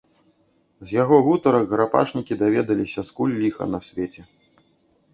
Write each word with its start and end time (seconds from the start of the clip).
З 0.91 0.95
яго 1.01 1.15
гутарак 1.27 1.67
гарапашнікі 1.75 2.39
даведаліся, 2.41 3.07
скуль 3.13 3.39
ліха 3.45 3.63
на 3.75 3.85
свеце. 3.91 4.21